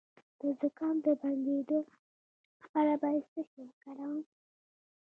[0.39, 1.79] د زکام د بندیدو
[2.61, 4.21] لپاره باید څه شی وکاروم؟